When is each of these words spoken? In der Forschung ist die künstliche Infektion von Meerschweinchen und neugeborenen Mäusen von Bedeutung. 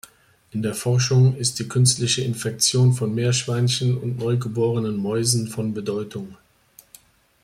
In 0.49 0.63
der 0.63 0.73
Forschung 0.73 1.35
ist 1.35 1.59
die 1.59 1.67
künstliche 1.67 2.23
Infektion 2.23 2.93
von 2.93 3.13
Meerschweinchen 3.13 3.99
und 3.99 4.17
neugeborenen 4.17 4.95
Mäusen 4.97 5.47
von 5.47 5.75
Bedeutung. 5.75 6.37